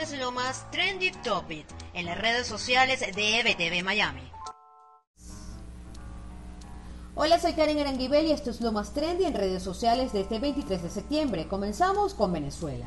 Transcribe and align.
es 0.00 0.16
lo 0.16 0.30
más 0.30 0.70
trendy 0.70 1.10
topic 1.24 1.66
en 1.92 2.06
las 2.06 2.16
redes 2.18 2.46
sociales 2.46 3.00
de 3.00 3.40
EBTV 3.40 3.84
Miami. 3.84 4.22
Hola, 7.16 7.40
soy 7.40 7.54
Karen 7.54 7.80
Aranguibel 7.80 8.26
y 8.26 8.30
esto 8.30 8.50
es 8.50 8.60
lo 8.60 8.70
más 8.70 8.94
trendy 8.94 9.24
en 9.24 9.34
redes 9.34 9.60
sociales 9.60 10.12
de 10.12 10.20
este 10.20 10.38
23 10.38 10.84
de 10.84 10.90
septiembre. 10.90 11.48
Comenzamos 11.48 12.14
con 12.14 12.32
Venezuela. 12.32 12.86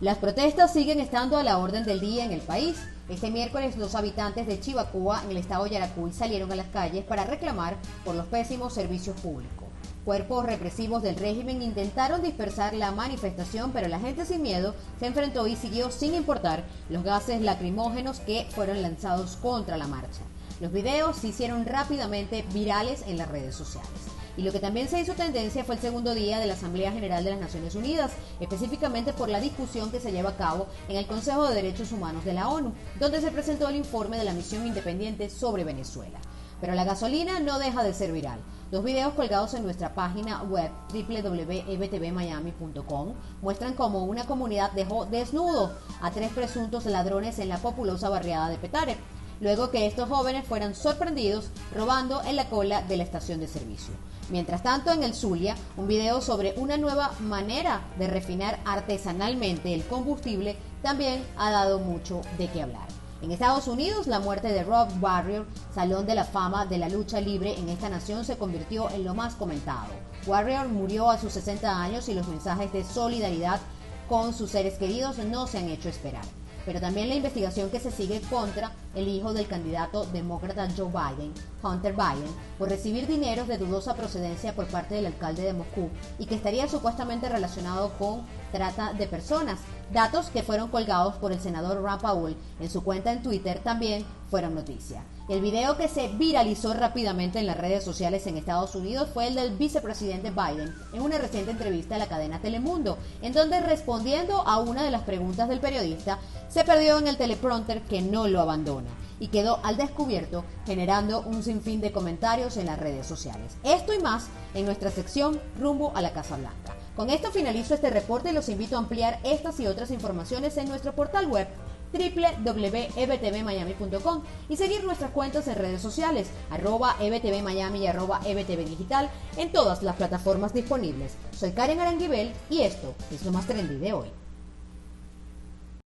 Las 0.00 0.18
protestas 0.18 0.72
siguen 0.72 1.00
estando 1.00 1.36
a 1.38 1.42
la 1.42 1.58
orden 1.58 1.84
del 1.84 1.98
día 1.98 2.24
en 2.24 2.30
el 2.30 2.40
país. 2.40 2.76
Este 3.08 3.32
miércoles 3.32 3.76
los 3.76 3.96
habitantes 3.96 4.46
de 4.46 4.60
Chivacúa 4.60 5.24
en 5.24 5.32
el 5.32 5.38
estado 5.38 5.66
Yaracuy 5.66 6.12
salieron 6.12 6.52
a 6.52 6.56
las 6.56 6.68
calles 6.68 7.04
para 7.04 7.24
reclamar 7.24 7.76
por 8.04 8.14
los 8.14 8.26
pésimos 8.26 8.74
servicios 8.74 9.18
públicos. 9.20 9.63
Cuerpos 10.04 10.44
represivos 10.44 11.02
del 11.02 11.16
régimen 11.16 11.62
intentaron 11.62 12.20
dispersar 12.20 12.74
la 12.74 12.90
manifestación, 12.90 13.72
pero 13.72 13.88
la 13.88 13.98
gente 13.98 14.26
sin 14.26 14.42
miedo 14.42 14.74
se 15.00 15.06
enfrentó 15.06 15.46
y 15.46 15.56
siguió 15.56 15.90
sin 15.90 16.14
importar 16.14 16.64
los 16.90 17.02
gases 17.04 17.40
lacrimógenos 17.40 18.20
que 18.20 18.46
fueron 18.50 18.82
lanzados 18.82 19.36
contra 19.36 19.78
la 19.78 19.86
marcha. 19.86 20.20
Los 20.60 20.72
videos 20.72 21.16
se 21.16 21.28
hicieron 21.28 21.64
rápidamente 21.64 22.44
virales 22.52 23.02
en 23.06 23.16
las 23.16 23.28
redes 23.28 23.54
sociales. 23.54 23.88
Y 24.36 24.42
lo 24.42 24.52
que 24.52 24.60
también 24.60 24.88
se 24.88 25.00
hizo 25.00 25.14
tendencia 25.14 25.64
fue 25.64 25.76
el 25.76 25.80
segundo 25.80 26.14
día 26.14 26.38
de 26.38 26.46
la 26.46 26.54
Asamblea 26.54 26.92
General 26.92 27.24
de 27.24 27.30
las 27.30 27.40
Naciones 27.40 27.74
Unidas, 27.74 28.12
específicamente 28.40 29.14
por 29.14 29.30
la 29.30 29.40
discusión 29.40 29.90
que 29.90 30.00
se 30.00 30.12
lleva 30.12 30.30
a 30.30 30.36
cabo 30.36 30.66
en 30.88 30.96
el 30.96 31.06
Consejo 31.06 31.48
de 31.48 31.54
Derechos 31.54 31.92
Humanos 31.92 32.26
de 32.26 32.34
la 32.34 32.48
ONU, 32.48 32.74
donde 33.00 33.22
se 33.22 33.30
presentó 33.30 33.70
el 33.70 33.76
informe 33.76 34.18
de 34.18 34.24
la 34.24 34.34
misión 34.34 34.66
independiente 34.66 35.30
sobre 35.30 35.64
Venezuela. 35.64 36.18
Pero 36.60 36.74
la 36.74 36.84
gasolina 36.84 37.40
no 37.40 37.58
deja 37.58 37.82
de 37.82 37.94
ser 37.94 38.12
viral. 38.12 38.40
Dos 38.74 38.82
videos 38.82 39.14
colgados 39.14 39.54
en 39.54 39.62
nuestra 39.62 39.94
página 39.94 40.42
web 40.42 40.68
www.ebtvmiami.com 40.92 43.14
muestran 43.40 43.74
cómo 43.74 44.02
una 44.02 44.26
comunidad 44.26 44.72
dejó 44.72 45.06
desnudo 45.06 45.70
a 46.02 46.10
tres 46.10 46.32
presuntos 46.32 46.84
ladrones 46.86 47.38
en 47.38 47.50
la 47.50 47.58
populosa 47.58 48.08
barriada 48.08 48.48
de 48.48 48.58
Petare, 48.58 48.96
luego 49.40 49.70
que 49.70 49.86
estos 49.86 50.08
jóvenes 50.08 50.44
fueran 50.44 50.74
sorprendidos 50.74 51.50
robando 51.72 52.20
en 52.24 52.34
la 52.34 52.50
cola 52.50 52.82
de 52.82 52.96
la 52.96 53.04
estación 53.04 53.38
de 53.38 53.46
servicio. 53.46 53.94
Mientras 54.30 54.64
tanto, 54.64 54.90
en 54.90 55.04
el 55.04 55.14
Zulia, 55.14 55.54
un 55.76 55.86
video 55.86 56.20
sobre 56.20 56.54
una 56.56 56.76
nueva 56.76 57.12
manera 57.20 57.80
de 57.96 58.08
refinar 58.08 58.58
artesanalmente 58.64 59.72
el 59.72 59.84
combustible 59.84 60.56
también 60.82 61.24
ha 61.36 61.52
dado 61.52 61.78
mucho 61.78 62.22
de 62.38 62.48
qué 62.48 62.62
hablar. 62.62 62.93
En 63.24 63.32
Estados 63.32 63.68
Unidos, 63.68 64.06
la 64.06 64.20
muerte 64.20 64.48
de 64.48 64.64
Rob 64.64 64.86
Warrior, 65.00 65.46
salón 65.74 66.04
de 66.04 66.14
la 66.14 66.24
fama 66.24 66.66
de 66.66 66.76
la 66.76 66.90
lucha 66.90 67.22
libre 67.22 67.58
en 67.58 67.70
esta 67.70 67.88
nación, 67.88 68.22
se 68.22 68.36
convirtió 68.36 68.90
en 68.90 69.02
lo 69.02 69.14
más 69.14 69.34
comentado. 69.34 69.94
Warrior 70.26 70.68
murió 70.68 71.10
a 71.10 71.16
sus 71.16 71.32
60 71.32 71.74
años 71.74 72.10
y 72.10 72.14
los 72.14 72.28
mensajes 72.28 72.70
de 72.74 72.84
solidaridad 72.84 73.60
con 74.08 74.34
sus 74.34 74.50
seres 74.50 74.74
queridos 74.78 75.18
no 75.18 75.46
se 75.46 75.58
han 75.58 75.68
hecho 75.68 75.88
esperar 75.88 76.24
pero 76.64 76.80
también 76.80 77.08
la 77.08 77.14
investigación 77.14 77.70
que 77.70 77.80
se 77.80 77.90
sigue 77.90 78.20
contra 78.22 78.72
el 78.94 79.08
hijo 79.08 79.32
del 79.32 79.46
candidato 79.46 80.06
demócrata 80.06 80.68
Joe 80.76 80.88
Biden, 80.88 81.32
Hunter 81.62 81.92
Biden, 81.92 82.30
por 82.58 82.68
recibir 82.68 83.06
dineros 83.06 83.48
de 83.48 83.58
dudosa 83.58 83.94
procedencia 83.94 84.54
por 84.54 84.66
parte 84.66 84.94
del 84.94 85.06
alcalde 85.06 85.42
de 85.42 85.52
Moscú 85.52 85.90
y 86.18 86.26
que 86.26 86.34
estaría 86.34 86.68
supuestamente 86.68 87.28
relacionado 87.28 87.92
con 87.98 88.22
trata 88.52 88.92
de 88.92 89.06
personas. 89.06 89.60
Datos 89.92 90.28
que 90.28 90.42
fueron 90.42 90.70
colgados 90.70 91.16
por 91.16 91.32
el 91.32 91.40
senador 91.40 91.82
Ron 91.82 91.98
Paul 91.98 92.36
en 92.60 92.70
su 92.70 92.82
cuenta 92.82 93.12
en 93.12 93.22
Twitter 93.22 93.60
también 93.62 94.04
fueron 94.30 94.54
noticia. 94.54 95.02
El 95.26 95.40
video 95.40 95.78
que 95.78 95.88
se 95.88 96.08
viralizó 96.08 96.74
rápidamente 96.74 97.38
en 97.38 97.46
las 97.46 97.56
redes 97.56 97.82
sociales 97.82 98.26
en 98.26 98.36
Estados 98.36 98.74
Unidos 98.74 99.08
fue 99.14 99.26
el 99.26 99.36
del 99.36 99.56
vicepresidente 99.56 100.30
Biden 100.30 100.74
en 100.92 101.00
una 101.00 101.16
reciente 101.16 101.50
entrevista 101.50 101.94
a 101.94 101.98
la 101.98 102.08
cadena 102.08 102.42
Telemundo, 102.42 102.98
en 103.22 103.32
donde 103.32 103.58
respondiendo 103.60 104.46
a 104.46 104.58
una 104.58 104.82
de 104.82 104.90
las 104.90 105.04
preguntas 105.04 105.48
del 105.48 105.60
periodista, 105.60 106.18
se 106.50 106.62
perdió 106.62 106.98
en 106.98 107.06
el 107.06 107.16
teleprompter 107.16 107.80
que 107.84 108.02
no 108.02 108.28
lo 108.28 108.38
abandona 108.38 108.90
y 109.18 109.28
quedó 109.28 109.60
al 109.62 109.78
descubierto 109.78 110.44
generando 110.66 111.22
un 111.22 111.42
sinfín 111.42 111.80
de 111.80 111.90
comentarios 111.90 112.58
en 112.58 112.66
las 112.66 112.78
redes 112.78 113.06
sociales. 113.06 113.56
Esto 113.62 113.94
y 113.94 114.00
más 114.00 114.26
en 114.52 114.66
nuestra 114.66 114.90
sección 114.90 115.40
Rumbo 115.58 115.92
a 115.94 116.02
la 116.02 116.12
Casa 116.12 116.36
Blanca. 116.36 116.76
Con 116.94 117.08
esto 117.08 117.30
finalizo 117.30 117.72
este 117.72 117.88
reporte 117.88 118.28
y 118.28 118.34
los 118.34 118.50
invito 118.50 118.76
a 118.76 118.80
ampliar 118.80 119.18
estas 119.24 119.58
y 119.58 119.66
otras 119.66 119.90
informaciones 119.90 120.58
en 120.58 120.68
nuestro 120.68 120.94
portal 120.94 121.28
web 121.28 121.48
www.ebtvmiami.com 121.94 124.22
y 124.48 124.56
seguir 124.56 124.82
nuestras 124.84 125.12
cuentas 125.12 125.46
en 125.48 125.54
redes 125.54 125.80
sociales, 125.80 126.28
arroba 126.50 126.96
ebtvmiami 127.00 127.78
y 127.78 127.86
arroba 127.86 128.20
ebtvdigital 128.26 129.08
en 129.36 129.52
todas 129.52 129.82
las 129.82 129.96
plataformas 129.96 130.52
disponibles. 130.52 131.14
Soy 131.32 131.52
Karen 131.52 131.80
Aranguibel 131.80 132.34
y 132.50 132.60
esto 132.62 132.94
es 133.12 133.24
lo 133.24 133.32
más 133.32 133.46
trendy 133.46 133.76
de 133.76 133.92
hoy. 133.92 134.23